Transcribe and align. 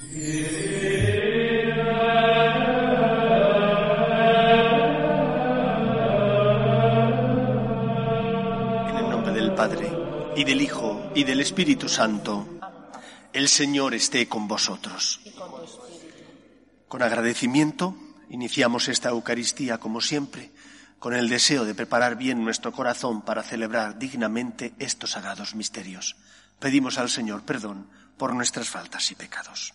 En 0.00 0.06
el 8.96 9.10
nombre 9.10 9.32
del 9.32 9.52
Padre, 9.54 9.90
y 10.36 10.44
del 10.44 10.62
Hijo, 10.62 11.10
y 11.16 11.24
del 11.24 11.40
Espíritu 11.40 11.88
Santo, 11.88 12.46
el 13.32 13.48
Señor 13.48 13.92
esté 13.94 14.28
con 14.28 14.46
vosotros. 14.46 15.20
Con 16.86 17.02
agradecimiento, 17.02 17.96
iniciamos 18.30 18.86
esta 18.86 19.08
Eucaristía 19.08 19.78
como 19.78 20.00
siempre, 20.00 20.52
con 21.00 21.12
el 21.14 21.28
deseo 21.28 21.64
de 21.64 21.74
preparar 21.74 22.16
bien 22.16 22.44
nuestro 22.44 22.70
corazón 22.70 23.22
para 23.22 23.42
celebrar 23.42 23.98
dignamente 23.98 24.74
estos 24.78 25.10
sagrados 25.10 25.56
misterios. 25.56 26.14
Pedimos 26.60 26.98
al 26.98 27.10
Señor 27.10 27.42
perdón 27.42 27.88
por 28.16 28.32
nuestras 28.32 28.68
faltas 28.68 29.10
y 29.10 29.16
pecados. 29.16 29.74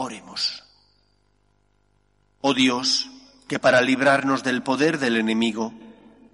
Oremos. 0.00 0.62
Oh 2.40 2.54
Dios, 2.54 3.10
que 3.48 3.58
para 3.58 3.80
librarnos 3.80 4.44
del 4.44 4.62
poder 4.62 5.00
del 5.00 5.16
enemigo, 5.16 5.74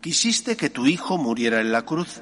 quisiste 0.02 0.54
que 0.54 0.68
tu 0.68 0.86
Hijo 0.86 1.16
muriera 1.16 1.62
en 1.62 1.72
la 1.72 1.80
cruz, 1.80 2.20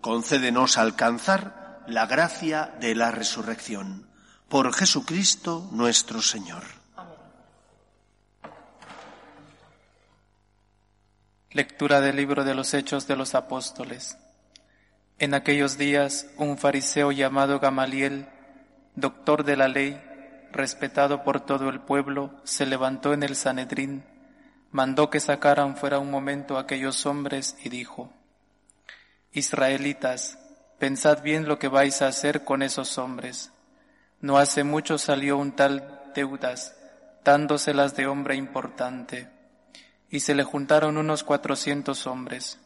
concédenos 0.00 0.76
alcanzar 0.76 1.84
la 1.86 2.06
gracia 2.06 2.74
de 2.80 2.96
la 2.96 3.12
resurrección. 3.12 4.08
Por 4.48 4.74
Jesucristo 4.74 5.68
nuestro 5.70 6.20
Señor. 6.20 6.64
Lectura 11.52 12.00
del 12.00 12.16
libro 12.16 12.42
de 12.42 12.56
los 12.56 12.74
Hechos 12.74 13.06
de 13.06 13.14
los 13.14 13.36
Apóstoles. 13.36 14.18
En 15.20 15.32
aquellos 15.32 15.78
días 15.78 16.26
un 16.36 16.58
fariseo 16.58 17.12
llamado 17.12 17.60
Gamaliel, 17.60 18.28
doctor 18.96 19.44
de 19.44 19.56
la 19.56 19.68
ley, 19.68 20.02
respetado 20.52 21.22
por 21.22 21.40
todo 21.40 21.68
el 21.68 21.80
pueblo, 21.80 22.30
se 22.44 22.66
levantó 22.66 23.12
en 23.12 23.22
el 23.22 23.36
Sanedrín, 23.36 24.04
mandó 24.70 25.10
que 25.10 25.20
sacaran 25.20 25.76
fuera 25.76 25.98
un 25.98 26.10
momento 26.10 26.58
aquellos 26.58 27.06
hombres 27.06 27.56
y 27.62 27.68
dijo, 27.68 28.12
Israelitas, 29.32 30.38
pensad 30.78 31.22
bien 31.22 31.46
lo 31.46 31.58
que 31.58 31.68
vais 31.68 32.02
a 32.02 32.08
hacer 32.08 32.44
con 32.44 32.62
esos 32.62 32.98
hombres. 32.98 33.52
No 34.20 34.38
hace 34.38 34.64
mucho 34.64 34.98
salió 34.98 35.36
un 35.36 35.52
tal 35.52 36.02
Teudas, 36.14 36.74
dándoselas 37.24 37.96
de 37.96 38.06
hombre 38.06 38.36
importante, 38.36 39.28
y 40.08 40.20
se 40.20 40.34
le 40.34 40.44
juntaron 40.44 40.96
unos 40.96 41.24
cuatrocientos 41.24 42.06
hombres. 42.06 42.58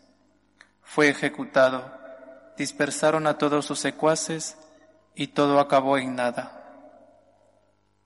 Fue 0.83 1.08
ejecutado, 1.08 1.92
dispersaron 2.56 3.27
a 3.27 3.39
todos 3.39 3.67
sus 3.67 3.81
secuaces, 3.81 4.56
y 5.14 5.28
todo 5.28 5.58
acabó 5.58 5.98
en 5.98 6.14
nada. 6.14 6.59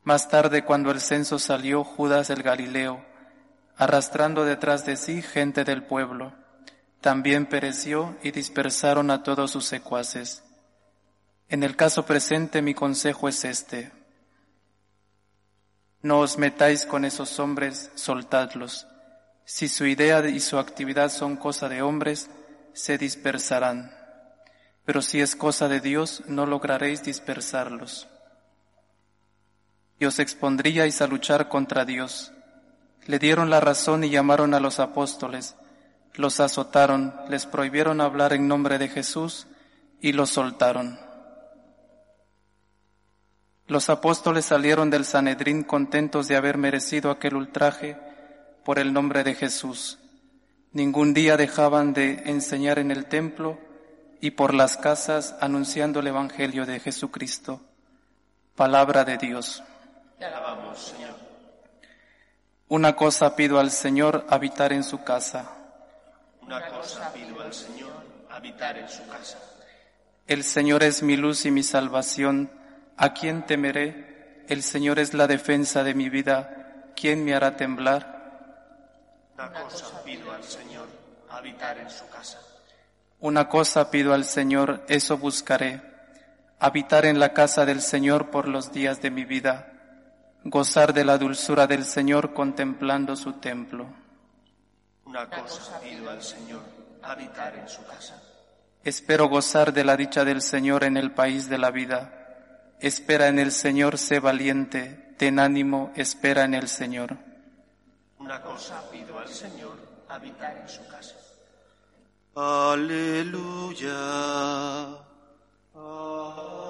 Más 0.04 0.28
tarde, 0.28 0.64
cuando 0.64 0.90
el 0.90 1.00
censo 1.00 1.38
salió 1.38 1.82
Judas 1.82 2.28
el 2.28 2.42
Galileo, 2.42 3.02
arrastrando 3.76 4.44
detrás 4.44 4.84
de 4.84 4.96
sí 4.96 5.22
gente 5.22 5.64
del 5.64 5.82
pueblo, 5.82 6.34
también 7.00 7.46
pereció 7.46 8.16
y 8.22 8.30
dispersaron 8.30 9.10
a 9.10 9.22
todos 9.22 9.50
sus 9.50 9.64
secuaces. 9.64 10.42
En 11.48 11.62
el 11.62 11.74
caso 11.74 12.04
presente 12.04 12.60
mi 12.60 12.74
consejo 12.74 13.28
es 13.28 13.44
este. 13.44 13.92
No 16.02 16.20
os 16.20 16.36
metáis 16.36 16.84
con 16.84 17.06
esos 17.06 17.38
hombres, 17.38 17.90
soltadlos. 17.94 18.86
Si 19.46 19.68
su 19.68 19.86
idea 19.86 20.26
y 20.28 20.40
su 20.40 20.58
actividad 20.58 21.10
son 21.10 21.36
cosa 21.36 21.70
de 21.70 21.80
hombres, 21.80 22.28
se 22.74 22.98
dispersarán. 22.98 23.90
Pero 24.84 25.00
si 25.00 25.22
es 25.22 25.34
cosa 25.34 25.68
de 25.68 25.80
Dios, 25.80 26.22
no 26.26 26.44
lograréis 26.44 27.02
dispersarlos. 27.02 28.06
Y 29.98 30.06
os 30.06 30.18
expondríais 30.18 31.00
a 31.00 31.06
luchar 31.06 31.48
contra 31.48 31.84
Dios. 31.84 32.32
Le 33.06 33.18
dieron 33.18 33.50
la 33.50 33.60
razón 33.60 34.04
y 34.04 34.10
llamaron 34.10 34.54
a 34.54 34.60
los 34.60 34.80
apóstoles. 34.80 35.56
Los 36.14 36.40
azotaron, 36.40 37.14
les 37.28 37.46
prohibieron 37.46 38.00
hablar 38.00 38.32
en 38.32 38.48
nombre 38.48 38.78
de 38.78 38.88
Jesús 38.88 39.46
y 40.00 40.12
los 40.12 40.30
soltaron. 40.30 40.98
Los 43.66 43.88
apóstoles 43.88 44.44
salieron 44.44 44.90
del 44.90 45.04
Sanedrín 45.04 45.62
contentos 45.62 46.28
de 46.28 46.36
haber 46.36 46.58
merecido 46.58 47.10
aquel 47.10 47.34
ultraje 47.34 47.96
por 48.64 48.78
el 48.78 48.92
nombre 48.92 49.24
de 49.24 49.34
Jesús. 49.34 49.98
Ningún 50.72 51.14
día 51.14 51.36
dejaban 51.36 51.94
de 51.94 52.24
enseñar 52.26 52.78
en 52.78 52.90
el 52.90 53.06
templo 53.06 53.58
y 54.20 54.32
por 54.32 54.54
las 54.54 54.76
casas 54.76 55.34
anunciando 55.40 56.00
el 56.00 56.08
Evangelio 56.08 56.66
de 56.66 56.80
Jesucristo. 56.80 57.60
Palabra 58.54 59.04
de 59.04 59.16
Dios. 59.16 59.62
Señor. 60.74 61.14
Una 62.68 62.96
cosa 62.96 63.36
pido 63.36 63.58
al 63.58 63.70
Señor, 63.70 64.26
habitar 64.28 64.72
en 64.72 64.82
su 64.82 65.04
casa. 65.04 65.50
Una 66.42 66.66
cosa 66.68 67.12
pido 67.12 67.40
al 67.40 67.52
Señor, 67.52 67.92
habitar 68.30 68.76
en 68.78 68.88
su 68.88 69.06
casa. 69.06 69.38
El 70.26 70.42
Señor 70.42 70.82
es 70.82 71.02
mi 71.02 71.16
luz 71.16 71.44
y 71.46 71.50
mi 71.50 71.62
salvación. 71.62 72.50
¿A 72.96 73.12
quién 73.12 73.44
temeré? 73.46 74.44
El 74.48 74.62
Señor 74.62 74.98
es 74.98 75.14
la 75.14 75.26
defensa 75.26 75.84
de 75.84 75.94
mi 75.94 76.08
vida. 76.08 76.92
¿Quién 76.96 77.24
me 77.24 77.34
hará 77.34 77.56
temblar? 77.56 78.14
Una 79.36 79.52
cosa 79.52 80.02
pido 80.04 80.32
al 80.32 80.44
Señor, 80.44 80.86
habitar 81.30 81.78
en 81.78 81.90
su 81.90 82.08
casa. 82.08 82.38
Una 83.20 83.48
cosa 83.48 83.90
pido 83.90 84.14
al 84.14 84.24
Señor, 84.24 84.84
eso 84.88 85.18
buscaré. 85.18 85.82
Habitar 86.58 87.04
en 87.04 87.18
la 87.18 87.32
casa 87.32 87.66
del 87.66 87.80
Señor 87.80 88.30
por 88.30 88.48
los 88.48 88.72
días 88.72 89.02
de 89.02 89.10
mi 89.10 89.24
vida. 89.24 89.73
Gozar 90.44 90.92
de 90.92 91.04
la 91.04 91.16
dulzura 91.16 91.66
del 91.66 91.84
Señor 91.84 92.34
contemplando 92.34 93.16
su 93.16 93.32
templo. 93.34 93.86
Una 95.06 95.28
cosa 95.28 95.80
pido 95.80 96.10
al 96.10 96.22
Señor, 96.22 96.62
habitar 97.02 97.56
en 97.56 97.66
su 97.68 97.82
casa. 97.86 98.22
Espero 98.82 99.28
gozar 99.28 99.72
de 99.72 99.84
la 99.84 99.96
dicha 99.96 100.24
del 100.24 100.42
Señor 100.42 100.84
en 100.84 100.98
el 100.98 101.12
país 101.12 101.48
de 101.48 101.56
la 101.56 101.70
vida. 101.70 102.76
Espera 102.78 103.28
en 103.28 103.38
el 103.38 103.52
Señor, 103.52 103.96
sé 103.96 104.20
valiente, 104.20 105.14
ten 105.16 105.38
ánimo, 105.38 105.92
espera 105.96 106.44
en 106.44 106.52
el 106.52 106.68
Señor. 106.68 107.16
Una 108.18 108.42
cosa 108.42 108.82
pido 108.90 109.18
al 109.18 109.28
Señor, 109.28 109.78
habitar 110.10 110.58
en 110.58 110.68
su 110.68 110.86
casa. 110.88 111.16
Aleluya. 112.34 113.88
Aleluya. 115.74 116.63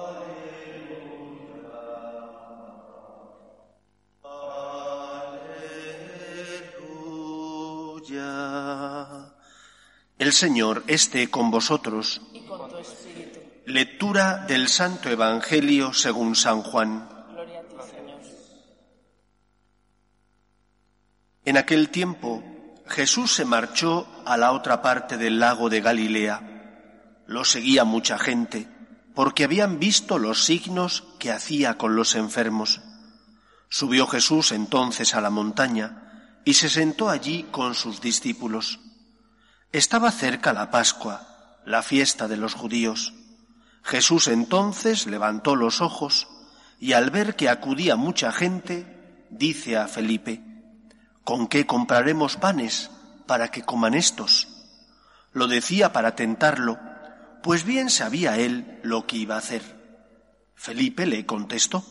El 10.17 10.31
Señor 10.31 10.83
esté 10.85 11.31
con 11.31 11.49
vosotros. 11.49 12.21
Lectura 13.65 14.45
del 14.45 14.67
Santo 14.67 15.09
Evangelio 15.09 15.91
según 15.91 16.35
San 16.35 16.61
Juan. 16.61 17.09
En 21.45 21.57
aquel 21.57 21.89
tiempo 21.89 22.43
Jesús 22.87 23.33
se 23.33 23.45
marchó 23.45 24.07
a 24.25 24.37
la 24.37 24.51
otra 24.51 24.83
parte 24.83 25.17
del 25.17 25.39
lago 25.39 25.69
de 25.69 25.81
Galilea. 25.81 27.23
Lo 27.25 27.43
seguía 27.43 27.85
mucha 27.85 28.19
gente, 28.19 28.67
porque 29.15 29.45
habían 29.45 29.79
visto 29.79 30.19
los 30.19 30.43
signos 30.43 31.03
que 31.17 31.31
hacía 31.31 31.79
con 31.79 31.95
los 31.95 32.13
enfermos. 32.13 32.81
Subió 33.67 34.05
Jesús 34.05 34.51
entonces 34.51 35.15
a 35.15 35.21
la 35.21 35.31
montaña 35.31 36.04
y 36.45 36.53
se 36.53 36.69
sentó 36.69 37.09
allí 37.09 37.47
con 37.51 37.73
sus 37.73 37.99
discípulos. 37.99 38.79
Estaba 39.71 40.11
cerca 40.11 40.53
la 40.53 40.69
Pascua, 40.69 41.59
la 41.65 41.81
fiesta 41.81 42.27
de 42.27 42.37
los 42.37 42.53
judíos. 42.53 43.13
Jesús 43.83 44.27
entonces 44.27 45.07
levantó 45.07 45.55
los 45.55 45.81
ojos 45.81 46.27
y 46.79 46.93
al 46.93 47.09
ver 47.09 47.35
que 47.35 47.49
acudía 47.49 47.95
mucha 47.95 48.31
gente, 48.31 49.25
dice 49.31 49.75
a 49.75 49.87
Felipe, 49.87 50.41
¿con 51.23 51.47
qué 51.47 51.65
compraremos 51.65 52.37
panes 52.37 52.91
para 53.25 53.49
que 53.49 53.63
coman 53.63 53.95
estos? 53.95 54.47
Lo 55.33 55.47
decía 55.47 55.91
para 55.91 56.15
tentarlo, 56.15 56.79
pues 57.41 57.63
bien 57.63 57.89
sabía 57.89 58.37
él 58.37 58.79
lo 58.83 59.07
que 59.07 59.17
iba 59.17 59.35
a 59.35 59.39
hacer. 59.39 59.63
Felipe 60.55 61.07
le 61.07 61.25
contestó, 61.25 61.83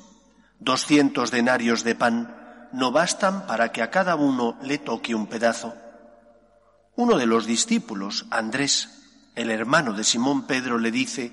doscientos 0.60 1.32
denarios 1.32 1.82
de 1.82 1.94
pan 1.96 2.43
no 2.74 2.90
bastan 2.90 3.46
para 3.46 3.70
que 3.70 3.82
a 3.82 3.90
cada 3.90 4.16
uno 4.16 4.58
le 4.62 4.78
toque 4.78 5.14
un 5.14 5.28
pedazo. 5.28 5.74
Uno 6.96 7.16
de 7.16 7.26
los 7.26 7.46
discípulos, 7.46 8.26
Andrés, 8.30 8.88
el 9.36 9.50
hermano 9.50 9.92
de 9.92 10.02
Simón 10.02 10.46
Pedro, 10.46 10.78
le 10.78 10.90
dice, 10.90 11.32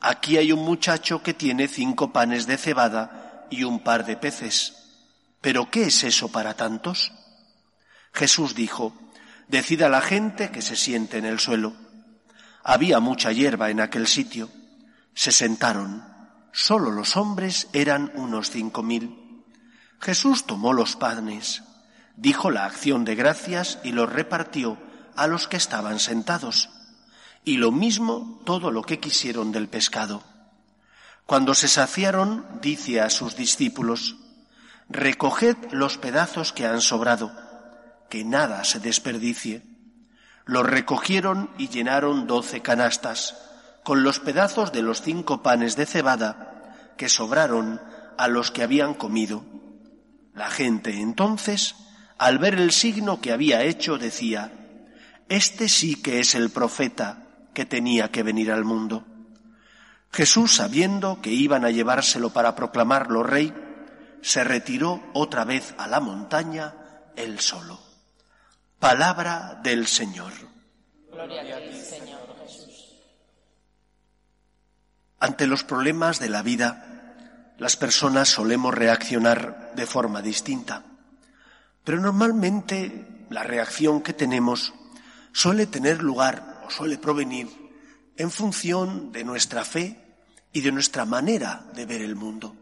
aquí 0.00 0.36
hay 0.36 0.52
un 0.52 0.64
muchacho 0.64 1.22
que 1.22 1.34
tiene 1.34 1.66
cinco 1.66 2.12
panes 2.12 2.46
de 2.46 2.56
cebada 2.56 3.46
y 3.50 3.64
un 3.64 3.80
par 3.80 4.06
de 4.06 4.16
peces. 4.16 4.74
¿Pero 5.40 5.70
qué 5.70 5.84
es 5.84 6.04
eso 6.04 6.30
para 6.30 6.54
tantos? 6.54 7.12
Jesús 8.12 8.54
dijo, 8.54 8.94
Decid 9.48 9.82
a 9.82 9.88
la 9.88 10.00
gente 10.00 10.50
que 10.50 10.62
se 10.62 10.76
siente 10.76 11.18
en 11.18 11.24
el 11.24 11.38
suelo. 11.38 11.74
Había 12.64 12.98
mucha 13.00 13.30
hierba 13.30 13.70
en 13.70 13.80
aquel 13.80 14.06
sitio. 14.06 14.50
Se 15.14 15.30
sentaron. 15.30 16.04
Solo 16.52 16.90
los 16.90 17.16
hombres 17.16 17.68
eran 17.72 18.10
unos 18.14 18.50
cinco 18.50 18.82
mil. 18.82 19.25
Jesús 20.00 20.46
tomó 20.46 20.72
los 20.72 20.96
panes, 20.96 21.62
dijo 22.16 22.50
la 22.50 22.64
acción 22.64 23.04
de 23.04 23.14
gracias 23.14 23.78
y 23.82 23.92
los 23.92 24.12
repartió 24.12 24.78
a 25.16 25.26
los 25.26 25.48
que 25.48 25.56
estaban 25.56 25.98
sentados. 25.98 26.70
Y 27.44 27.58
lo 27.58 27.72
mismo 27.72 28.40
todo 28.44 28.70
lo 28.70 28.82
que 28.82 28.98
quisieron 28.98 29.52
del 29.52 29.68
pescado. 29.68 30.22
Cuando 31.26 31.54
se 31.54 31.68
saciaron, 31.68 32.46
dice 32.60 33.00
a 33.00 33.10
sus 33.10 33.36
discípulos, 33.36 34.16
Recoged 34.88 35.56
los 35.72 35.98
pedazos 35.98 36.52
que 36.52 36.66
han 36.66 36.80
sobrado 36.80 37.32
que 38.08 38.24
nada 38.24 38.64
se 38.64 38.78
desperdicie. 38.78 39.62
Los 40.44 40.64
recogieron 40.64 41.50
y 41.58 41.68
llenaron 41.68 42.26
doce 42.26 42.62
canastas, 42.62 43.36
con 43.82 44.02
los 44.02 44.20
pedazos 44.20 44.72
de 44.72 44.82
los 44.82 45.02
cinco 45.02 45.42
panes 45.42 45.76
de 45.76 45.86
cebada 45.86 46.92
que 46.96 47.08
sobraron 47.08 47.80
a 48.16 48.28
los 48.28 48.50
que 48.50 48.62
habían 48.62 48.94
comido. 48.94 49.44
La 50.36 50.50
gente 50.50 51.00
entonces, 51.00 51.74
al 52.18 52.38
ver 52.38 52.54
el 52.54 52.70
signo 52.70 53.22
que 53.22 53.32
había 53.32 53.62
hecho, 53.62 53.96
decía, 53.96 54.52
Este 55.30 55.66
sí 55.66 56.00
que 56.02 56.20
es 56.20 56.34
el 56.34 56.50
profeta 56.50 57.26
que 57.54 57.64
tenía 57.64 58.10
que 58.10 58.22
venir 58.22 58.52
al 58.52 58.62
mundo. 58.62 59.06
Jesús, 60.12 60.56
sabiendo 60.56 61.22
que 61.22 61.30
iban 61.30 61.64
a 61.64 61.70
llevárselo 61.70 62.34
para 62.34 62.54
proclamarlo 62.54 63.22
rey, 63.22 63.54
se 64.20 64.44
retiró 64.44 65.02
otra 65.14 65.46
vez 65.46 65.74
a 65.78 65.88
la 65.88 66.00
montaña 66.00 66.74
él 67.16 67.40
solo. 67.40 67.80
Palabra 68.78 69.58
del 69.62 69.86
Señor. 69.86 70.32
Gloria 71.10 71.40
a 71.56 71.60
ti, 71.60 71.80
Señor 71.80 72.36
Jesús. 72.42 72.94
Ante 75.18 75.46
los 75.46 75.64
problemas 75.64 76.20
de 76.20 76.28
la 76.28 76.42
vida, 76.42 76.95
las 77.58 77.76
personas 77.76 78.28
solemos 78.28 78.74
reaccionar 78.74 79.72
de 79.74 79.86
forma 79.86 80.22
distinta. 80.22 80.84
Pero 81.84 82.00
normalmente 82.00 83.26
la 83.30 83.42
reacción 83.42 84.02
que 84.02 84.12
tenemos 84.12 84.74
suele 85.32 85.66
tener 85.66 86.02
lugar 86.02 86.62
o 86.66 86.70
suele 86.70 86.98
provenir 86.98 87.48
en 88.16 88.30
función 88.30 89.12
de 89.12 89.24
nuestra 89.24 89.64
fe 89.64 90.00
y 90.52 90.60
de 90.60 90.72
nuestra 90.72 91.04
manera 91.04 91.64
de 91.74 91.86
ver 91.86 92.02
el 92.02 92.16
mundo. 92.16 92.56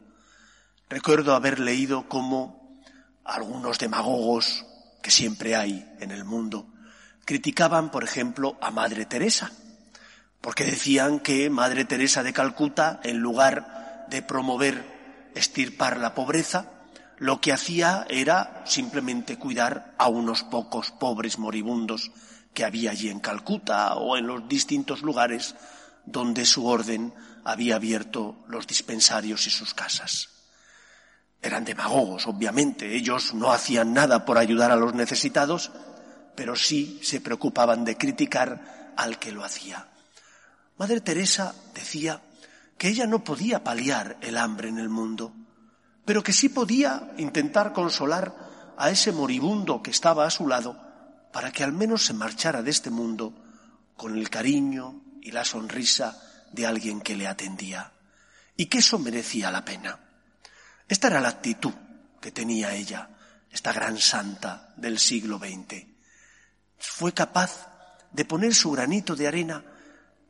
Recuerdo 0.89 1.35
haber 1.35 1.61
leído 1.61 2.09
cómo 2.09 2.81
algunos 3.25 3.79
demagogos 3.79 4.67
que 5.03 5.11
siempre 5.11 5.57
hay 5.57 5.89
en 6.01 6.11
el 6.11 6.25
mundo, 6.25 6.67
criticaban, 7.25 7.91
por 7.91 8.05
ejemplo, 8.05 8.57
a 8.61 8.71
Madre 8.71 9.07
Teresa, 9.07 9.53
porque 10.41 10.65
decían 10.65 11.21
que 11.21 11.49
Madre 11.51 11.85
Teresa 11.85 12.23
de 12.23 12.33
Calcuta, 12.33 13.01
en 13.03 13.19
lugar 13.19 13.84
de 14.09 14.23
promover, 14.23 15.31
estirpar 15.35 15.99
la 15.99 16.15
pobreza, 16.15 16.71
lo 17.19 17.41
que 17.41 17.53
hacía 17.53 18.07
era 18.09 18.63
simplemente 18.67 19.39
cuidar 19.39 19.95
a 19.99 20.09
unos 20.09 20.43
pocos 20.43 20.91
pobres 20.91 21.39
moribundos 21.39 22.11
que 22.53 22.65
había 22.65 22.91
allí 22.91 23.09
en 23.09 23.21
Calcuta 23.21 23.95
o 23.95 24.17
en 24.17 24.27
los 24.27 24.49
distintos 24.49 25.03
lugares 25.03 25.55
donde 26.07 26.45
su 26.45 26.67
orden 26.67 27.15
había 27.45 27.77
abierto 27.77 28.37
los 28.49 28.67
dispensarios 28.67 29.47
y 29.47 29.51
sus 29.51 29.75
casas. 29.75 30.31
Eran 31.43 31.65
demagogos, 31.65 32.27
obviamente. 32.27 32.97
Ellos 32.97 33.35
no 33.35 33.53
hacían 33.53 33.93
nada 33.93 34.25
por 34.25 34.39
ayudar 34.39 34.71
a 34.71 34.77
los 34.77 34.95
necesitados, 34.95 35.73
pero 36.35 36.57
sí 36.57 36.99
se 37.03 37.21
preocupaban 37.21 37.85
de 37.85 37.99
criticar 37.99 38.93
al 38.97 39.19
que 39.19 39.33
lo 39.33 39.45
hacía. 39.45 39.89
Madre 40.79 41.01
Teresa 41.01 41.55
decía 41.75 42.23
que 42.79 42.89
ella 42.89 43.07
no 43.07 43.25
podía 43.25 43.65
paliar 43.65 44.17
el 44.21 44.37
hambre 44.37 44.69
en 44.69 44.79
el 44.79 44.89
mundo, 44.89 45.33
pero 46.05 46.23
que 46.23 46.33
sí 46.33 46.49
podía 46.49 47.13
intentar 47.19 47.73
consolar 47.73 48.75
a 48.77 48.91
ese 48.91 49.13
moribundo 49.13 49.83
que 49.83 49.91
estaba 49.91 50.27
a 50.27 50.31
su 50.31 50.47
lado 50.47 50.79
para 51.33 51.51
que 51.51 51.65
al 51.65 51.73
menos 51.73 52.05
se 52.05 52.15
marchara 52.15 52.63
de 52.63 52.71
este 52.71 52.91
mundo 52.91 53.35
con 53.97 54.17
el 54.17 54.31
cariño 54.31 55.03
y 55.23 55.31
la 55.31 55.45
sonrisa 55.45 56.21
de 56.53 56.67
alguien 56.67 57.01
que 57.01 57.17
le 57.17 57.27
atendía, 57.27 57.93
y 58.57 58.67
que 58.67 58.79
eso 58.79 58.99
merecía 58.99 59.51
la 59.51 59.65
pena. 59.65 59.99
Esta 60.87 61.09
era 61.09 61.21
la 61.21 61.31
actitud 61.31 61.73
que 62.21 62.31
tenía 62.31 62.75
ella, 62.75 63.09
esta 63.51 63.73
gran 63.73 63.99
santa 63.99 64.73
del 64.77 64.99
siglo 64.99 65.39
XX. 65.39 65.87
Fue 66.79 67.13
capaz 67.13 67.69
de 68.13 68.25
poner 68.25 68.55
su 68.55 68.71
granito 68.71 69.17
de 69.17 69.27
arena, 69.27 69.65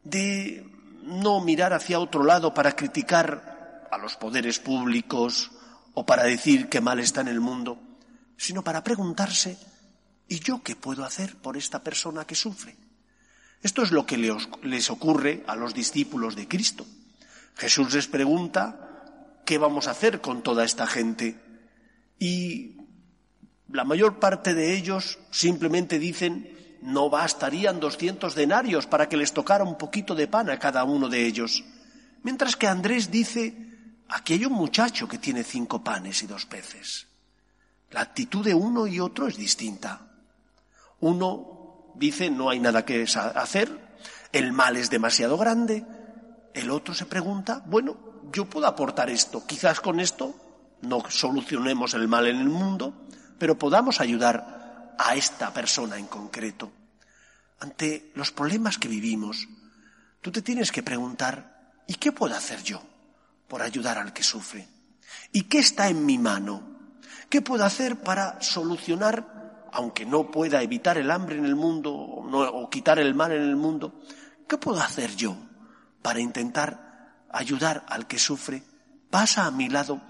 de 0.03 0.74
no 1.05 1.41
mirar 1.41 1.73
hacia 1.73 2.01
otro 2.01 2.25
lado 2.25 2.55
para 2.55 2.75
criticar 2.77 3.87
a 3.91 3.99
los 3.99 4.17
poderes 4.17 4.59
públicos 4.59 5.51
o 5.95 6.05
para 6.05 6.25
decir 6.25 6.69
que 6.69 6.81
mal 6.81 6.99
está 6.99 7.21
en 7.21 7.29
el 7.29 7.41
mundo, 7.41 7.79
sino 8.37 8.65
para 8.65 8.83
preguntarse, 8.83 9.57
¿y 10.29 10.41
yo 10.41 10.63
qué 10.63 10.77
puedo 10.77 11.05
hacer 11.05 11.37
por 11.37 11.57
esta 11.57 11.83
persona 11.83 12.27
que 12.27 12.35
sufre? 12.35 12.77
Esto 13.63 13.83
es 13.83 13.93
lo 13.93 14.05
que 14.05 14.19
les 14.19 14.91
ocurre 14.91 15.45
a 15.47 15.57
los 15.57 15.73
discípulos 15.73 16.37
de 16.37 16.49
Cristo. 16.49 16.85
Jesús 17.57 17.95
les 17.95 18.09
pregunta 18.09 18.85
¿qué 19.45 19.59
vamos 19.59 19.87
a 19.87 19.93
hacer 19.93 20.21
con 20.21 20.43
toda 20.43 20.65
esta 20.65 20.87
gente? 20.87 21.37
Y 22.19 22.77
la 23.71 23.85
mayor 23.85 24.19
parte 24.19 24.55
de 24.55 24.75
ellos 24.75 25.19
simplemente 25.31 25.99
dicen, 25.99 26.54
no 26.85 27.09
bastarían 27.09 27.81
doscientos 27.81 28.35
denarios 28.35 28.87
para 28.87 29.09
que 29.09 29.17
les 29.17 29.33
tocara 29.33 29.65
un 29.65 29.79
poquito 29.79 30.15
de 30.15 30.29
pan 30.29 30.51
a 30.51 30.59
cada 30.59 30.85
uno 30.85 31.09
de 31.09 31.25
ellos. 31.25 31.65
Mientras 32.23 32.57
que 32.57 32.67
Andrés 32.67 33.11
dice, 33.11 33.57
aquí 34.09 34.35
hay 34.35 34.45
un 34.45 34.53
muchacho 34.53 35.09
que 35.09 35.19
tiene 35.19 35.45
cinco 35.45 35.83
panes 35.83 36.23
y 36.23 36.27
dos 36.27 36.45
peces. 36.45 37.07
La 37.91 38.03
actitud 38.03 38.45
de 38.45 38.53
uno 38.53 38.87
y 38.87 39.01
otro 39.01 39.27
es 39.27 39.39
distinta. 39.39 40.03
Uno 41.01 41.93
dice, 41.95 42.29
no 42.29 42.51
hay 42.51 42.61
nada 42.61 42.85
que 42.85 43.07
hacer, 43.35 43.97
el 44.31 44.53
mal 44.53 44.77
es 44.77 44.91
demasiado 44.91 45.39
grande. 45.39 45.87
El 46.53 46.71
otro 46.71 46.93
se 46.93 47.07
pregunta, 47.07 47.63
bueno, 47.65 47.97
yo 48.31 48.45
puedo 48.45 48.67
aportar 48.67 49.09
esto. 49.09 49.47
Quizás 49.47 49.81
con 49.81 50.01
esto 50.01 50.35
no 50.83 51.03
solucionemos 51.09 51.95
el 51.95 52.09
mal 52.09 52.27
en 52.27 52.37
el 52.37 52.51
mundo, 52.51 52.93
pero 53.39 53.59
podamos 53.59 54.03
ayudar 54.03 54.54
a 54.99 55.15
esta 55.15 55.53
persona 55.53 55.99
en 55.99 56.07
concreto. 56.07 56.73
Ante 57.61 58.13
los 58.15 58.33
problemas 58.33 58.79
que 58.79 58.89
vivimos, 58.89 59.49
tú 60.21 60.31
te 60.31 60.43
tienes 60.43 60.73
que 60.73 60.83
preguntar, 60.83 61.73
¿y 61.87 61.95
qué 61.95 62.13
puedo 62.13 62.35
hacer 62.35 62.63
yo 62.63 62.83
por 63.49 63.63
ayudar 63.63 63.99
al 63.99 64.13
que 64.13 64.23
sufre? 64.23 64.69
¿Y 65.33 65.43
qué 65.43 65.59
está 65.59 65.89
en 65.89 66.05
mi 66.05 66.19
mano? 66.19 66.75
¿Qué 67.29 67.43
puedo 67.43 67.65
hacer 67.65 68.01
para 68.01 68.41
solucionar, 68.41 69.69
aunque 69.73 70.07
no 70.07 70.31
pueda 70.31 70.63
evitar 70.63 70.99
el 70.99 71.11
hambre 71.11 71.37
en 71.37 71.45
el 71.45 71.57
mundo 71.57 71.93
o, 71.93 72.71
quitar 72.71 72.99
el 72.99 73.15
mal 73.15 73.33
en 73.33 73.43
el 73.43 73.57
mundo, 73.57 74.01
qué 74.49 74.59
puedo 74.59 74.81
hacer 74.81 75.17
yo 75.17 75.37
para 76.03 76.21
intentar 76.21 77.25
ayudar 77.31 77.85
al 77.89 78.07
que 78.07 78.19
sufre, 78.19 78.63
pasa 79.11 79.47
a 79.47 79.51
mi 79.51 79.69
lado 79.69 80.01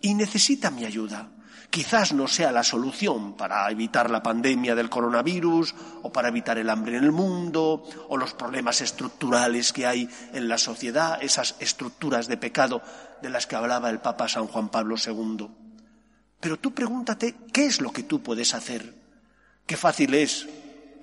y 0.00 0.14
necesita 0.14 0.70
mi 0.70 0.84
ayuda. 0.84 1.28
Quizás 1.70 2.12
no 2.12 2.26
sea 2.26 2.50
la 2.50 2.64
solución 2.64 3.34
para 3.34 3.70
evitar 3.70 4.10
la 4.10 4.24
pandemia 4.24 4.74
del 4.74 4.90
coronavirus 4.90 5.72
o 6.02 6.10
para 6.10 6.26
evitar 6.26 6.58
el 6.58 6.68
hambre 6.68 6.96
en 6.96 7.04
el 7.04 7.12
mundo 7.12 7.84
o 8.08 8.16
los 8.16 8.34
problemas 8.34 8.80
estructurales 8.80 9.72
que 9.72 9.86
hay 9.86 10.08
en 10.32 10.48
la 10.48 10.58
sociedad, 10.58 11.22
esas 11.22 11.54
estructuras 11.60 12.26
de 12.26 12.36
pecado 12.36 12.82
de 13.22 13.30
las 13.30 13.46
que 13.46 13.54
hablaba 13.54 13.88
el 13.88 14.00
Papa 14.00 14.28
San 14.28 14.48
Juan 14.48 14.68
Pablo 14.68 14.96
II. 14.96 15.48
Pero 16.40 16.56
tú 16.58 16.74
pregúntate, 16.74 17.36
¿qué 17.52 17.66
es 17.66 17.80
lo 17.80 17.92
que 17.92 18.02
tú 18.02 18.20
puedes 18.20 18.52
hacer? 18.52 18.92
Qué 19.64 19.76
fácil 19.76 20.14
es 20.14 20.48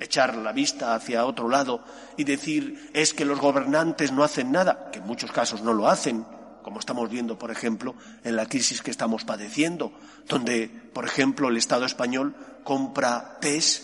echar 0.02 0.36
la 0.36 0.52
vista 0.52 0.96
hacia 0.96 1.26
otro 1.26 1.48
lado 1.48 1.82
y 2.18 2.26
decir 2.26 2.92
es 2.94 3.14
que 3.14 3.24
los 3.24 3.40
gobernantes 3.40 4.12
no 4.12 4.22
hacen 4.22 4.52
nada, 4.52 4.92
que 4.92 5.00
en 5.00 5.06
muchos 5.06 5.32
casos 5.32 5.62
no 5.62 5.72
lo 5.72 5.88
hacen, 5.88 6.26
como 6.64 6.80
estamos 6.80 7.10
viendo, 7.10 7.38
por 7.38 7.52
ejemplo, 7.52 7.96
en 8.24 8.36
la 8.36 8.48
crisis 8.48 8.82
que 8.82 8.92
estamos 8.92 9.24
padeciendo, 9.26 9.92
donde, 10.28 10.70
por 10.94 11.06
ejemplo, 11.06 11.50
el 11.50 11.58
Estado 11.58 11.86
español 11.86 12.36
compra 12.64 13.38
test 13.40 13.84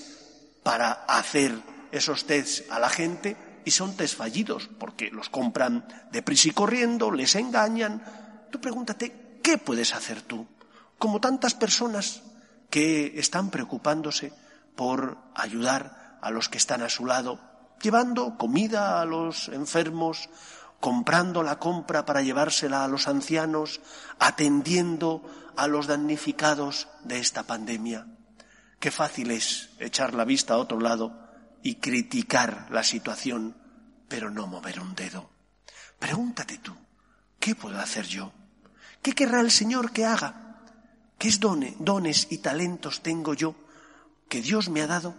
para 0.64 0.92
hacer 0.92 1.54
esos 1.92 2.26
test 2.26 2.70
a 2.72 2.80
la 2.80 2.90
gente 2.90 3.38
y 3.66 3.72
son 3.72 3.96
test 3.96 4.18
fallidos, 4.18 4.70
porque 4.80 5.10
los 5.12 5.30
compran 5.30 5.88
deprisa 6.12 6.50
y 6.50 6.52
corriendo, 6.52 7.12
les 7.12 7.36
engañan 7.36 8.02
Tú 8.54 8.62
pregúntate, 8.62 9.40
¿qué 9.42 9.58
puedes 9.58 9.96
hacer 9.96 10.22
tú? 10.22 10.46
Como 11.00 11.20
tantas 11.20 11.56
personas 11.56 12.22
que 12.70 13.18
están 13.20 13.50
preocupándose 13.50 14.32
por 14.76 15.18
ayudar 15.34 16.20
a 16.22 16.30
los 16.30 16.50
que 16.50 16.60
están 16.60 16.84
a 16.84 16.90
su 16.90 17.08
lado, 17.08 17.40
llevando 17.82 18.38
comida 18.38 19.02
a 19.02 19.06
los 19.06 19.50
enfermos, 19.50 20.30
comprando 20.84 21.44
la 21.44 21.60
compra 21.60 22.04
para 22.04 22.24
llevársela 22.24 22.84
a 22.84 22.90
los 22.90 23.08
ancianos, 23.08 23.80
atendiendo 24.20 25.24
a 25.56 25.68
los 25.68 25.88
damnificados 25.88 26.90
de 27.06 27.20
esta 27.20 27.44
pandemia. 27.44 28.06
Qué 28.82 28.92
fácil 28.92 29.32
es 29.32 29.70
echar 29.80 30.14
la 30.14 30.26
vista 30.26 30.56
a 30.56 30.58
otro 30.58 30.82
lado 30.82 31.18
y 31.62 31.76
criticar 31.76 32.68
la 32.70 32.84
situación, 32.84 33.56
pero 34.10 34.30
no 34.30 34.46
mover 34.46 34.82
un 34.82 34.94
dedo. 34.94 35.30
Pregúntate 36.00 36.58
tú, 36.58 36.76
¿qué 37.40 37.56
puedo 37.56 37.80
hacer 37.80 38.06
yo? 38.06 38.34
¿Qué 39.02 39.14
querrá 39.14 39.40
el 39.40 39.52
Señor 39.52 39.94
que 39.94 40.04
haga? 40.04 40.60
¿Qué 41.18 41.32
dones 41.80 42.28
y 42.30 42.40
talentos 42.40 43.02
tengo 43.02 43.34
yo 43.34 43.56
que 44.28 44.42
Dios 44.42 44.68
me 44.68 44.82
ha 44.82 44.88
dado 44.88 45.16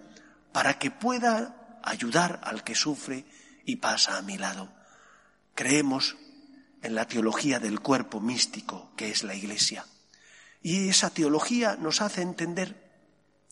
para 0.53 0.79
que 0.79 0.91
pueda 0.91 1.81
ayudar 1.83 2.41
al 2.45 2.63
que 2.65 2.75
sufre 2.75 3.25
y 3.65 3.77
pasa 3.77 4.19
a 4.19 4.23
mi 4.23 4.37
lado? 4.37 4.84
Creemos 5.55 6.17
en 6.83 6.95
la 6.95 7.07
teología 7.07 7.61
del 7.61 7.81
cuerpo 7.81 8.21
místico 8.21 8.91
que 8.97 9.11
es 9.11 9.23
la 9.23 9.35
Iglesia. 9.35 9.87
Y 10.63 10.89
esa 10.89 11.11
teología 11.11 11.77
nos 11.77 12.01
hace 12.01 12.23
entender 12.23 12.85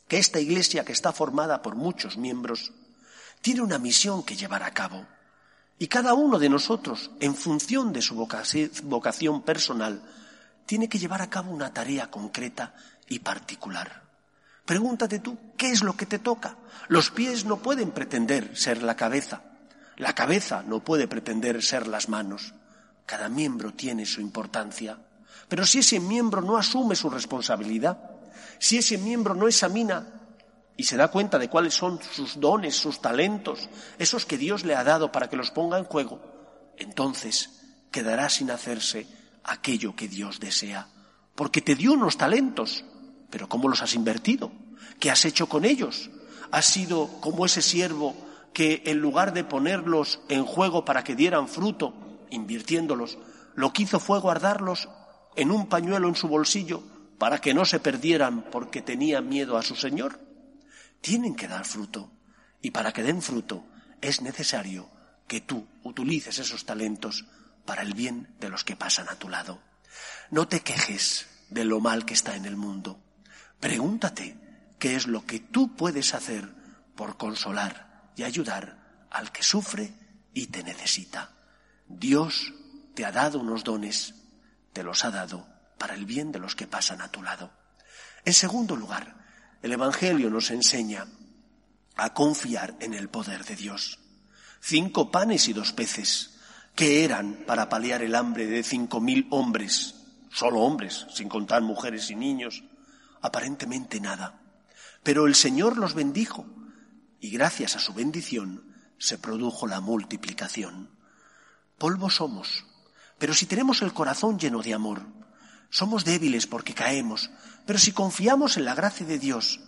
que 0.09 0.19
esta 0.19 0.41
Iglesia, 0.41 0.85
que 0.85 0.93
está 0.93 1.13
formada 1.13 1.63
por 1.63 1.75
muchos 1.75 2.17
miembros, 2.17 2.73
tiene 3.41 3.61
una 3.61 3.79
misión 3.79 4.23
que 4.23 4.37
llevar 4.37 4.63
a 4.63 4.73
cabo. 4.73 5.07
Y 5.79 5.89
cada 5.89 6.15
uno 6.15 6.39
de 6.39 6.49
nosotros, 6.49 7.11
en 7.21 7.35
función 7.35 7.93
de 7.93 8.03
su 8.03 8.15
vocación 8.15 9.43
personal, 9.43 10.03
tiene 10.67 10.89
que 10.89 10.99
llevar 10.99 11.23
a 11.23 11.31
cabo 11.31 11.53
una 11.53 11.73
tarea 11.73 12.11
concreta 12.11 12.75
y 13.09 13.19
particular. 13.19 14.03
Pregúntate 14.65 15.19
tú, 15.19 15.39
¿qué 15.57 15.71
es 15.71 15.83
lo 15.83 15.97
que 15.97 16.07
te 16.07 16.19
toca? 16.19 16.57
Los 16.89 17.11
pies 17.11 17.45
no 17.45 17.59
pueden 17.59 17.91
pretender 17.91 18.57
ser 18.57 18.83
la 18.83 18.97
cabeza. 18.97 19.43
La 19.97 20.15
cabeza 20.15 20.63
no 20.63 20.83
puede 20.83 21.09
pretender 21.09 21.63
ser 21.63 21.87
las 21.87 22.09
manos. 22.09 22.55
Cada 23.07 23.29
miembro 23.29 23.75
tiene 23.75 24.07
su 24.07 24.21
importancia. 24.21 24.99
Pero 25.49 25.67
si 25.67 25.81
ese 25.81 26.01
miembro 26.01 26.41
no 26.41 26.57
asume 26.57 26.97
su 26.97 27.11
responsabilidad, 27.11 27.99
si 28.59 28.79
ese 28.79 28.97
miembro 28.97 29.35
no 29.35 29.49
examina 29.49 30.07
y 30.77 30.85
se 30.85 30.97
da 30.97 31.09
cuenta 31.09 31.39
de 31.39 31.49
cuáles 31.49 31.75
son 31.75 32.01
sus 32.03 32.41
dones, 32.41 32.77
sus 32.77 33.03
talentos, 33.03 33.69
esos 33.99 34.25
que 34.25 34.39
Dios 34.39 34.65
le 34.65 34.75
ha 34.75 34.85
dado 34.85 35.13
para 35.13 35.29
que 35.29 35.37
los 35.37 35.51
ponga 35.51 35.79
en 35.79 35.85
juego, 35.85 36.23
entonces 36.79 37.61
quedará 37.91 38.31
sin 38.31 38.51
hacerse 38.51 39.07
aquello 39.45 39.95
que 39.95 40.09
Dios 40.09 40.41
desea. 40.41 40.89
Porque 41.35 41.61
te 41.61 41.75
dio 41.75 41.93
unos 41.93 42.17
talentos, 42.17 42.85
pero 43.31 43.49
¿cómo 43.49 43.69
los 43.69 43.83
has 43.83 43.95
invertido? 43.95 44.53
¿Qué 44.99 45.11
has 45.11 45.25
hecho 45.25 45.49
con 45.49 45.65
ellos? 45.65 46.11
¿Has 46.51 46.67
sido 46.67 47.09
como 47.21 47.47
ese 47.47 47.63
siervo 47.63 48.15
que 48.53 48.83
en 48.87 48.99
lugar 48.99 49.33
de 49.33 49.45
ponerlos 49.45 50.21
en 50.29 50.45
juego 50.45 50.85
para 50.85 51.05
que 51.05 51.17
dieran 51.17 51.49
fruto, 51.49 51.95
invirtiéndolos, 52.31 53.19
lo 53.55 53.73
que 53.73 53.83
hizo 53.83 54.01
fue 54.01 54.21
guardarlos 54.21 54.89
en 55.37 55.51
un 55.51 55.69
pañuelo 55.69 56.09
en 56.09 56.15
su 56.15 56.29
bolsillo 56.29 56.83
para 57.19 57.41
que 57.41 57.55
no 57.55 57.65
se 57.65 57.81
perdieran 57.81 58.43
porque 58.51 58.83
tenía 58.83 59.21
miedo 59.21 59.57
a 59.57 59.63
su 59.63 59.77
Señor? 59.77 60.21
Tienen 61.01 61.35
que 61.35 61.49
dar 61.49 61.65
fruto. 61.65 62.11
Y 62.61 62.71
para 62.71 62.93
que 62.93 63.03
den 63.03 63.23
fruto 63.23 63.65
es 64.01 64.23
necesario 64.23 64.89
que 65.27 65.41
tú 65.41 65.67
utilices 65.83 66.39
esos 66.39 66.65
talentos 66.65 67.25
para 67.65 67.83
el 67.83 67.95
bien 67.95 68.35
de 68.41 68.49
los 68.49 68.65
que 68.65 68.77
pasan 68.77 69.09
a 69.09 69.17
tu 69.17 69.29
lado. 69.29 69.61
No 70.31 70.49
te 70.49 70.61
quejes 70.61 71.27
de 71.51 71.65
lo 71.65 71.81
mal 71.81 72.05
que 72.05 72.15
está 72.15 72.37
en 72.37 72.45
el 72.45 72.57
mundo. 72.57 73.01
Pregúntate 73.61 74.37
qué 74.79 74.97
es 74.97 75.07
lo 75.07 75.25
que 75.27 75.41
tú 75.41 75.75
puedes 75.77 76.15
hacer 76.15 76.49
por 76.97 77.17
consolar 77.17 77.92
y 78.17 78.23
ayudar 78.23 79.07
al 79.11 79.33
que 79.33 79.43
sufre 79.43 79.93
y 80.35 80.47
te 80.47 80.63
necesita. 80.63 81.31
Dios 81.87 82.53
te 82.95 83.05
ha 83.05 83.13
dado 83.13 83.39
unos 83.39 83.65
dones, 83.65 84.15
te 84.73 84.83
los 84.83 85.05
ha 85.05 85.11
dado 85.11 85.47
para 85.79 85.95
el 85.95 86.07
bien 86.07 86.33
de 86.33 86.39
los 86.39 86.55
que 86.55 86.67
pasan 86.67 87.01
a 87.01 87.11
tu 87.11 87.23
lado. 87.23 87.51
En 88.25 88.33
segundo 88.33 88.77
lugar, 88.77 89.17
el 89.63 89.73
Evangelio 89.73 90.31
nos 90.31 90.51
enseña 90.51 91.07
a 91.97 92.15
confiar 92.15 92.77
en 92.81 92.95
el 92.95 93.09
poder 93.09 93.45
de 93.45 93.57
Dios. 93.57 93.99
Cinco 94.61 95.11
panes 95.11 95.49
y 95.49 95.53
dos 95.53 95.73
peces, 95.73 96.39
que 96.75 97.05
eran 97.05 97.45
para 97.47 97.69
paliar 97.69 98.03
el 98.03 98.15
hambre 98.15 98.47
de 98.47 98.63
cinco 98.63 99.01
mil 99.01 99.27
hombres, 99.31 99.97
solo 100.31 100.61
hombres, 100.61 101.07
sin 101.13 101.29
contar 101.29 101.63
mujeres 101.63 102.11
y 102.11 102.17
niños, 102.17 102.65
aparentemente 103.21 104.01
nada. 104.01 104.41
Pero 105.03 105.27
el 105.27 105.35
Señor 105.35 105.77
los 105.77 105.95
bendijo 105.95 106.47
y 107.23 107.31
gracias 107.31 107.77
a 107.77 107.79
su 107.79 107.95
bendición 107.95 108.65
se 108.99 109.17
produjo 109.17 109.69
la 109.69 109.81
multiplicación. 109.81 110.91
Polvo 111.79 112.11
somos, 112.11 112.67
pero 113.17 113.33
si 113.33 113.47
tenemos 113.47 113.81
el 113.81 113.95
corazón 113.95 114.41
lleno 114.41 114.61
de 114.61 114.75
amor, 114.75 115.07
somos 115.71 116.05
débiles 116.05 116.49
porque 116.49 116.75
caemos, 116.75 117.31
pero 117.65 117.79
si 117.79 117.93
confiamos 117.93 118.57
en 118.57 118.65
la 118.65 118.75
gracia 118.75 119.07
de 119.07 119.21
Dios, 119.21 119.61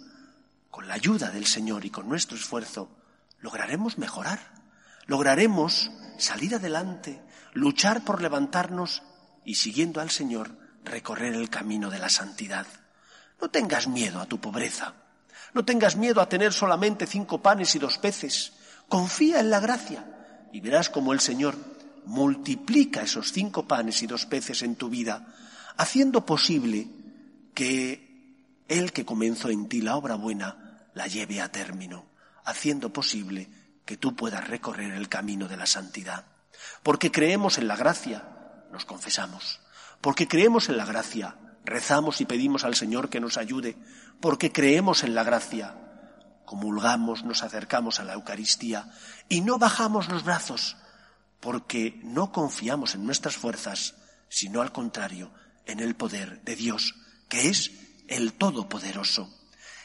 con 0.68 0.88
la 0.88 0.94
ayuda 0.94 1.30
del 1.30 1.46
Señor 1.46 1.84
y 1.84 1.90
con 1.90 2.08
nuestro 2.08 2.36
esfuerzo, 2.36 2.90
lograremos 3.38 3.98
mejorar, 3.98 4.40
lograremos 5.06 5.92
salir 6.18 6.56
adelante, 6.56 7.22
luchar 7.52 8.04
por 8.04 8.20
levantarnos 8.20 9.04
y 9.44 9.54
siguiendo 9.54 10.00
al 10.00 10.10
Señor 10.10 10.58
recorrer 10.82 11.34
el 11.34 11.50
camino 11.50 11.88
de 11.88 12.00
la 12.00 12.08
santidad. 12.08 12.66
No 13.40 13.48
tengas 13.48 13.86
miedo 13.86 14.20
a 14.20 14.26
tu 14.26 14.40
pobreza. 14.40 15.03
No 15.54 15.64
tengas 15.64 15.96
miedo 15.96 16.20
a 16.20 16.28
tener 16.28 16.52
solamente 16.52 17.06
cinco 17.06 17.40
panes 17.40 17.74
y 17.74 17.78
dos 17.78 17.98
peces. 17.98 18.52
Confía 18.88 19.40
en 19.40 19.50
la 19.50 19.60
gracia 19.60 20.04
y 20.52 20.60
verás 20.60 20.90
cómo 20.90 21.12
el 21.12 21.20
Señor 21.20 21.56
multiplica 22.06 23.02
esos 23.02 23.32
cinco 23.32 23.66
panes 23.66 24.02
y 24.02 24.06
dos 24.06 24.26
peces 24.26 24.62
en 24.62 24.76
tu 24.76 24.90
vida, 24.90 25.34
haciendo 25.76 26.26
posible 26.26 26.88
que 27.54 28.64
Él 28.68 28.92
que 28.92 29.04
comenzó 29.04 29.48
en 29.48 29.68
ti 29.68 29.80
la 29.80 29.96
obra 29.96 30.16
buena 30.16 30.88
la 30.94 31.06
lleve 31.06 31.40
a 31.40 31.50
término, 31.50 32.04
haciendo 32.44 32.92
posible 32.92 33.48
que 33.84 33.96
tú 33.96 34.14
puedas 34.14 34.46
recorrer 34.46 34.92
el 34.92 35.08
camino 35.08 35.48
de 35.48 35.56
la 35.56 35.66
santidad. 35.66 36.24
Porque 36.82 37.10
creemos 37.10 37.58
en 37.58 37.68
la 37.68 37.76
gracia, 37.76 38.24
nos 38.72 38.84
confesamos. 38.84 39.60
Porque 40.00 40.28
creemos 40.28 40.68
en 40.68 40.76
la 40.76 40.84
gracia, 40.84 41.36
rezamos 41.64 42.20
y 42.20 42.24
pedimos 42.24 42.64
al 42.64 42.74
Señor 42.74 43.08
que 43.08 43.20
nos 43.20 43.36
ayude 43.36 43.76
porque 44.20 44.52
creemos 44.52 45.02
en 45.02 45.14
la 45.14 45.24
gracia, 45.24 45.74
comulgamos, 46.44 47.24
nos 47.24 47.42
acercamos 47.42 48.00
a 48.00 48.04
la 48.04 48.14
Eucaristía 48.14 48.90
y 49.28 49.40
no 49.40 49.58
bajamos 49.58 50.08
los 50.08 50.24
brazos 50.24 50.76
porque 51.40 52.00
no 52.02 52.32
confiamos 52.32 52.94
en 52.94 53.04
nuestras 53.04 53.36
fuerzas, 53.36 53.94
sino 54.28 54.62
al 54.62 54.72
contrario, 54.72 55.30
en 55.66 55.80
el 55.80 55.94
poder 55.94 56.42
de 56.42 56.56
Dios, 56.56 56.94
que 57.28 57.48
es 57.48 57.70
el 58.08 58.32
Todopoderoso. 58.32 59.28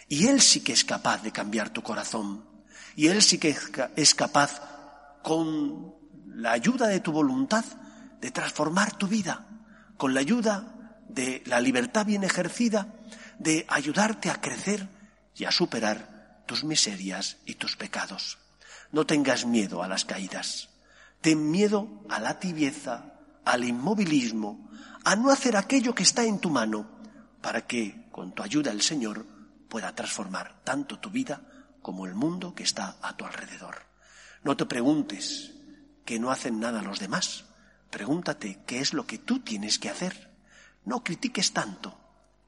Y 0.08 0.28
Él 0.28 0.42
sí 0.42 0.62
que 0.62 0.74
es 0.74 0.86
capaz 0.86 1.22
de 1.22 1.32
cambiar 1.32 1.70
tu 1.70 1.84
corazón. 1.84 2.46
Y 2.96 3.08
Él 3.08 3.22
sí 3.22 3.38
que 3.38 3.56
es 3.96 4.16
capaz, 4.16 4.62
con 5.22 5.94
la 6.28 6.54
ayuda 6.54 6.88
de 6.88 7.02
tu 7.02 7.12
voluntad, 7.12 7.66
de 8.22 8.32
transformar 8.32 8.98
tu 8.98 9.08
vida, 9.08 9.46
con 9.98 10.14
la 10.14 10.22
ayuda 10.22 10.79
de 11.10 11.44
la 11.46 11.60
libertad 11.60 12.06
bien 12.06 12.24
ejercida, 12.24 12.94
de 13.38 13.66
ayudarte 13.68 14.30
a 14.30 14.40
crecer 14.40 14.88
y 15.36 15.46
a 15.46 15.52
superar 15.52 16.44
tus 16.46 16.64
miserias 16.64 17.38
y 17.46 17.56
tus 17.56 17.76
pecados. 17.76 18.38
No 18.92 19.06
tengas 19.06 19.46
miedo 19.46 19.84
a 19.84 19.88
las 19.88 20.06
caídas. 20.06 20.70
Ten 21.22 21.52
miedo 21.52 22.06
a 22.10 22.20
la 22.20 22.40
tibieza, 22.40 23.14
al 23.46 23.66
inmovilismo, 23.66 24.70
a 25.04 25.16
no 25.16 25.32
hacer 25.32 25.58
aquello 25.58 25.94
que 25.94 26.04
está 26.04 26.24
en 26.24 26.40
tu 26.40 26.50
mano, 26.50 26.90
para 27.42 27.68
que, 27.68 28.08
con 28.12 28.34
tu 28.34 28.44
ayuda, 28.44 28.72
el 28.72 28.82
Señor 28.82 29.26
pueda 29.68 29.94
transformar 29.96 30.62
tanto 30.64 31.00
tu 31.00 31.10
vida 31.10 31.42
como 31.82 32.06
el 32.06 32.16
mundo 32.16 32.54
que 32.56 32.64
está 32.64 32.98
a 33.02 33.16
tu 33.16 33.26
alrededor. 33.26 33.84
No 34.44 34.56
te 34.58 34.66
preguntes 34.66 35.54
que 36.06 36.20
no 36.20 36.32
hacen 36.32 36.60
nada 36.60 36.82
los 36.82 37.00
demás. 37.00 37.46
Pregúntate 37.90 38.60
qué 38.66 38.80
es 38.80 38.94
lo 38.94 39.06
que 39.06 39.18
tú 39.18 39.40
tienes 39.40 39.80
que 39.80 39.90
hacer. 39.90 40.29
No 40.90 41.04
critiques 41.04 41.54
tanto 41.54 41.96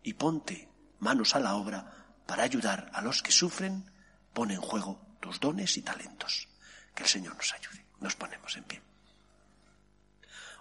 y 0.01 0.13
ponte 0.13 0.67
manos 0.97 1.35
a 1.35 1.39
la 1.39 1.53
obra 1.53 1.93
para 2.25 2.41
ayudar 2.41 2.89
a 2.91 3.03
los 3.03 3.21
que 3.21 3.31
sufren, 3.31 3.85
pone 4.33 4.55
en 4.55 4.61
juego 4.61 4.99
tus 5.19 5.39
dones 5.39 5.77
y 5.77 5.83
talentos. 5.83 6.47
Que 6.95 7.03
el 7.03 7.09
Señor 7.09 7.35
nos 7.35 7.53
ayude. 7.53 7.85
Nos 7.99 8.15
ponemos 8.15 8.57
en 8.57 8.63
pie. 8.63 8.81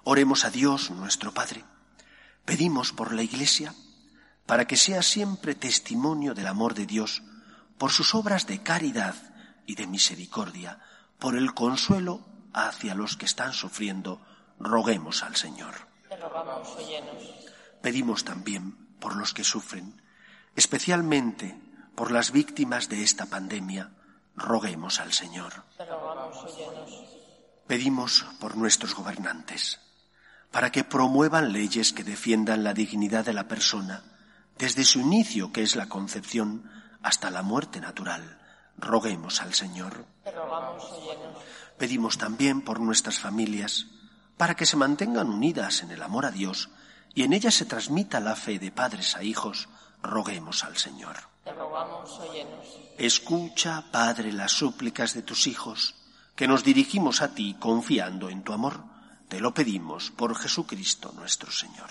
Oremos 0.05 0.45
a 0.45 0.51
Dios, 0.51 0.91
nuestro 0.91 1.33
Padre. 1.33 1.65
Pedimos 2.45 2.93
por 2.93 3.15
la 3.15 3.23
Iglesia 3.23 3.75
para 4.45 4.67
que 4.67 4.77
sea 4.77 5.01
siempre 5.01 5.55
testimonio 5.55 6.35
del 6.35 6.49
amor 6.49 6.75
de 6.75 6.85
Dios 6.85 7.23
por 7.79 7.93
sus 7.93 8.15
obras 8.15 8.47
de 8.47 8.63
caridad 8.63 9.15
y 9.65 9.77
de 9.77 9.87
misericordia, 9.87 10.81
por 11.19 11.35
el 11.35 11.55
consuelo 11.55 12.29
hacia 12.53 12.95
los 12.95 13.17
que 13.17 13.25
están 13.25 13.55
sufriendo. 13.55 14.21
Roguemos 14.59 15.23
al 15.23 15.37
Señor. 15.37 15.89
Te. 16.11 17.60
Pedimos 17.83 18.25
también 18.25 18.77
por 19.01 19.17
los 19.17 19.33
que 19.33 19.45
sufren, 19.45 20.03
especialmente 20.57 21.59
por 21.95 22.11
las 22.11 22.31
víctimas 22.33 22.89
de 22.89 23.03
esta 23.03 23.27
pandemia. 23.27 23.91
Roguemos 24.37 25.01
al 25.01 25.13
Señor. 25.13 25.65
Pedimos 27.67 28.27
por 28.39 28.57
nuestros 28.57 28.95
gobernantes, 28.95 29.81
para 30.51 30.71
que 30.73 30.85
promuevan 30.85 31.53
leyes 31.53 31.93
que 31.93 32.05
defiendan 32.05 32.65
la 32.65 32.75
dignidad 32.75 33.25
de 33.25 33.33
la 33.33 33.49
persona, 33.49 34.03
desde 34.59 34.85
su 34.85 35.01
inicio, 35.01 35.53
que 35.53 35.63
es 35.63 35.77
la 35.77 35.89
concepción, 35.89 36.71
hasta 37.03 37.31
la 37.31 37.43
muerte 37.43 37.81
natural. 37.81 38.39
Roguemos 38.77 39.41
al 39.41 39.55
Señor. 39.55 40.05
Pedimos 41.79 42.19
también 42.19 42.61
por 42.61 42.81
nuestras 42.81 43.19
familias, 43.19 43.87
para 44.37 44.55
que 44.55 44.67
se 44.67 44.77
mantengan 44.77 45.29
unidas 45.29 45.83
en 45.83 45.91
el 45.91 46.03
amor 46.03 46.27
a 46.27 46.31
Dios 46.31 46.71
y 47.15 47.23
en 47.23 47.33
ellas 47.33 47.55
se 47.55 47.65
transmita 47.65 48.21
la 48.21 48.37
fe 48.37 48.59
de 48.59 48.71
padres 48.71 49.17
a 49.17 49.23
hijos. 49.23 49.69
Roguemos 50.03 50.65
al 50.65 50.77
Señor. 50.77 51.17
Te 51.45 51.53
rogamos, 51.53 52.11
óyenos. 52.21 52.79
Escucha, 52.99 53.85
Padre, 53.91 54.33
las 54.33 54.53
súplicas 54.53 55.15
de 55.15 55.23
tus 55.23 55.47
hijos, 55.47 55.95
que 56.37 56.47
nos 56.47 56.65
dirigimos 56.65 57.23
a 57.23 57.35
ti 57.35 57.57
confiando 57.59 58.29
en 58.29 58.43
tu 58.43 58.53
amor. 58.53 58.85
Te 59.29 59.41
lo 59.41 59.55
pedimos 59.55 60.11
por 60.11 60.37
Jesucristo 60.37 61.13
nuestro 61.17 61.51
Señor. 61.51 61.91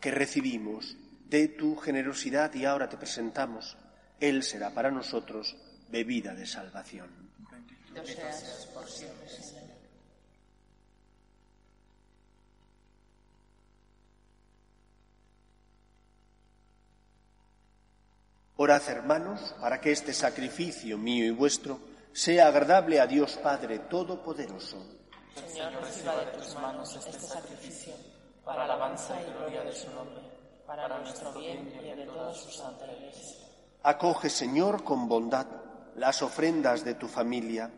que 0.00 0.10
recibimos 0.10 0.96
de 1.28 1.48
tu 1.48 1.76
generosidad 1.76 2.54
y 2.54 2.64
ahora 2.64 2.88
te 2.88 2.96
presentamos. 2.96 3.76
Él 4.20 4.42
será 4.42 4.72
para 4.72 4.90
nosotros 4.90 5.56
bebida 5.88 6.34
de 6.34 6.46
salvación. 6.46 7.08
Bendito 7.50 8.06
seas 8.06 8.68
por 8.72 8.88
siempre, 8.88 9.28
Señor. 9.28 9.68
Orad, 18.56 18.82
hermanos, 18.88 19.54
para 19.60 19.80
que 19.80 19.92
este 19.92 20.12
sacrificio 20.12 20.98
mío 20.98 21.24
y 21.24 21.30
vuestro 21.30 21.80
sea 22.12 22.48
agradable 22.48 23.00
a 23.00 23.06
Dios 23.06 23.38
Padre 23.40 23.78
Todopoderoso. 23.78 24.84
Señor, 25.46 25.72
reciba 25.80 26.24
de 26.24 26.32
tus 26.32 26.54
manos 26.56 26.96
este 26.96 27.20
sacrificio 27.20 27.94
para 28.48 28.64
alabanza 28.64 29.14
y 29.20 29.30
gloria 29.30 29.62
de 29.62 29.74
su 29.74 29.90
nombre, 29.90 30.22
para 30.66 30.88
nuestro 31.00 31.34
bien 31.34 31.70
y 31.84 31.86
el 31.90 31.98
de 31.98 32.06
toda 32.06 32.32
su 32.32 32.50
santa 32.50 32.90
iglesia. 32.90 33.46
Acoge, 33.82 34.30
Señor, 34.30 34.84
con 34.84 35.06
bondad 35.06 35.46
las 35.96 36.22
ofrendas 36.22 36.82
de 36.82 36.94
tu 36.94 37.08
familia, 37.08 37.70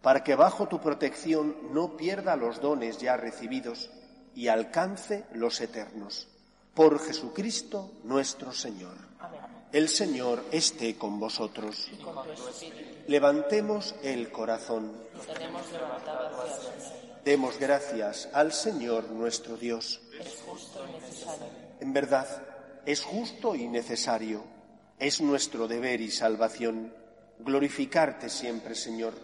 para 0.00 0.24
que 0.24 0.34
bajo 0.34 0.66
tu 0.66 0.80
protección 0.80 1.74
no 1.74 1.98
pierda 1.98 2.36
los 2.36 2.62
dones 2.62 2.96
ya 2.96 3.18
recibidos 3.18 3.90
y 4.34 4.48
alcance 4.48 5.26
los 5.34 5.60
eternos. 5.60 6.26
Por 6.72 7.00
Jesucristo 7.00 7.92
nuestro 8.04 8.50
Señor. 8.52 8.96
Amén. 9.20 9.40
El 9.72 9.90
Señor 9.90 10.42
esté 10.52 10.96
con 10.96 11.20
vosotros. 11.20 11.90
Y 11.92 11.96
con 11.96 12.16
Levantemos 13.08 13.94
el 14.02 14.32
corazón. 14.32 14.90
Demos 17.24 17.58
gracias 17.58 18.28
al 18.32 18.52
Señor 18.52 19.10
nuestro 19.10 19.56
Dios. 19.56 20.00
En 21.80 21.92
verdad, 21.92 22.26
es 22.86 23.02
justo 23.02 23.54
y 23.54 23.68
necesario, 23.68 24.44
es 24.98 25.20
nuestro 25.20 25.66
deber 25.68 26.00
y 26.00 26.10
salvación 26.10 26.92
glorificarte 27.38 28.28
siempre, 28.28 28.74
Señor, 28.74 29.14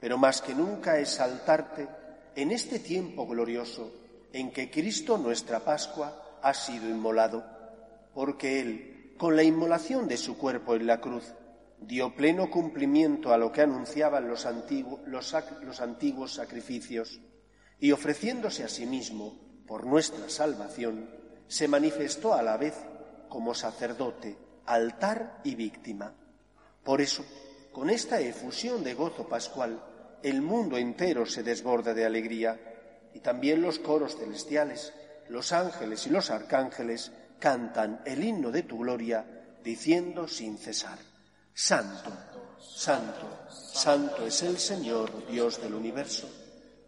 pero 0.00 0.16
más 0.16 0.40
que 0.40 0.54
nunca 0.54 0.98
exaltarte 0.98 1.88
en 2.34 2.52
este 2.52 2.78
tiempo 2.78 3.26
glorioso 3.26 3.92
en 4.32 4.50
que 4.50 4.70
Cristo, 4.70 5.18
nuestra 5.18 5.60
Pascua, 5.60 6.38
ha 6.42 6.54
sido 6.54 6.88
inmolado, 6.88 7.44
porque 8.14 8.60
Él, 8.60 9.14
con 9.18 9.36
la 9.36 9.42
inmolación 9.42 10.08
de 10.08 10.16
su 10.16 10.38
cuerpo 10.38 10.74
en 10.74 10.86
la 10.86 11.00
cruz, 11.00 11.34
dio 11.80 12.14
pleno 12.14 12.50
cumplimiento 12.50 13.32
a 13.32 13.38
lo 13.38 13.52
que 13.52 13.62
anunciaban 13.62 14.28
los, 14.28 14.46
los 15.06 15.34
los 15.62 15.80
antiguos 15.80 16.34
sacrificios, 16.34 17.20
y 17.78 17.92
ofreciéndose 17.92 18.64
a 18.64 18.68
sí 18.68 18.86
mismo 18.86 19.49
por 19.70 19.86
nuestra 19.86 20.28
salvación, 20.28 21.08
se 21.46 21.68
manifestó 21.68 22.34
a 22.34 22.42
la 22.42 22.56
vez 22.56 22.74
como 23.28 23.54
sacerdote, 23.54 24.36
altar 24.66 25.42
y 25.44 25.54
víctima. 25.54 26.12
Por 26.82 27.00
eso, 27.00 27.24
con 27.70 27.88
esta 27.88 28.18
efusión 28.18 28.82
de 28.82 28.94
gozo 28.94 29.28
pascual, 29.28 29.80
el 30.24 30.42
mundo 30.42 30.76
entero 30.76 31.24
se 31.24 31.44
desborda 31.44 31.94
de 31.94 32.04
alegría, 32.04 32.58
y 33.14 33.20
también 33.20 33.62
los 33.62 33.78
coros 33.78 34.16
celestiales, 34.16 34.92
los 35.28 35.52
ángeles 35.52 36.04
y 36.08 36.10
los 36.10 36.30
arcángeles 36.30 37.12
cantan 37.38 38.02
el 38.04 38.24
himno 38.24 38.50
de 38.50 38.64
tu 38.64 38.78
gloria, 38.78 39.24
diciendo 39.62 40.26
sin 40.26 40.58
cesar, 40.58 40.98
Santo, 41.54 42.10
Santo, 42.58 43.46
Santo 43.48 44.26
es 44.26 44.42
el 44.42 44.58
Señor, 44.58 45.28
Dios 45.28 45.62
del 45.62 45.74
universo. 45.74 46.28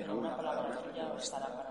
pero 0.00 0.16
una 0.18 0.34
palabra 0.34 0.78
tuya 0.82 1.08
bastará 1.08 1.46
para 1.48 1.70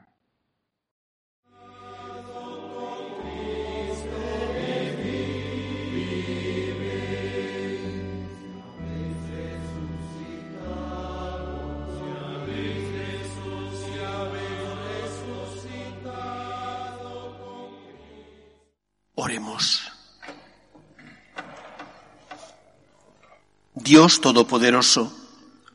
Dios 23.91 24.21
Todopoderoso, 24.21 25.11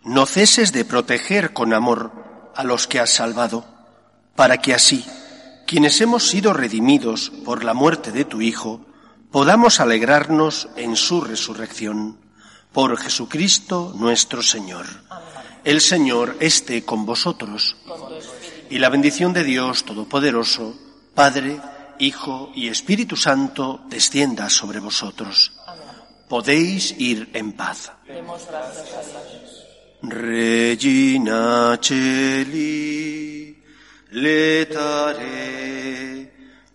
no 0.02 0.24
ceses 0.24 0.72
de 0.72 0.86
proteger 0.86 1.52
con 1.52 1.74
amor 1.74 2.50
a 2.56 2.64
los 2.64 2.86
que 2.86 2.98
has 2.98 3.10
salvado, 3.10 3.66
para 4.34 4.62
que 4.62 4.72
así, 4.72 5.04
quienes 5.66 6.00
hemos 6.00 6.26
sido 6.26 6.54
redimidos 6.54 7.30
por 7.44 7.62
la 7.62 7.74
muerte 7.74 8.12
de 8.12 8.24
tu 8.24 8.40
Hijo, 8.40 8.80
podamos 9.30 9.80
alegrarnos 9.80 10.70
en 10.76 10.96
su 10.96 11.20
resurrección. 11.20 12.16
Por 12.72 12.96
Jesucristo 12.96 13.92
nuestro 13.94 14.40
Señor. 14.40 14.86
El 15.62 15.82
Señor 15.82 16.38
esté 16.40 16.86
con 16.86 17.04
vosotros. 17.04 17.76
Y 18.70 18.78
la 18.78 18.88
bendición 18.88 19.34
de 19.34 19.44
Dios 19.44 19.84
Todopoderoso, 19.84 20.74
Padre, 21.14 21.60
Hijo 21.98 22.50
y 22.54 22.68
Espíritu 22.68 23.14
Santo 23.14 23.82
descienda 23.90 24.48
sobre 24.48 24.80
vosotros. 24.80 25.52
Podéis 26.28 26.94
ir 26.98 27.28
en 27.34 27.52
paz. 27.52 27.92
Regina 30.02 31.78
Celi, 31.80 33.56
letare, 34.12 35.24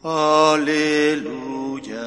aleluya, 0.04 2.02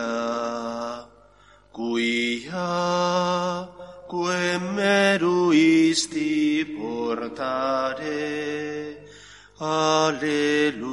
quia 1.73 3.69
quem 4.09 4.61
meruisti 4.75 6.65
portare, 6.77 8.05
aleluya. 9.59 10.85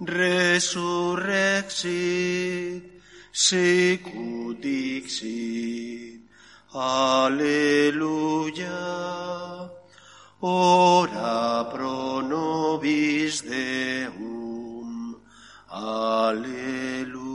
Resurrexit, 0.00 2.87
Sicudixit. 3.38 4.58
Aleluya. 6.74 8.10
Ora 10.42 11.64
pro 11.70 12.20
nobis 12.20 13.42
Deum. 13.42 15.14
Aleluya. 15.70 17.27